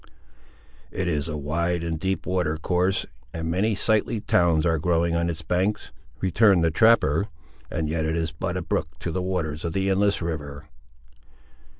[0.89, 3.05] "It is a wide and deep water course,
[3.35, 7.27] and many sightly towns are there growing on its banks," returned the trapper;
[7.69, 10.67] "and yet it is but a brook to the waters of the endless river."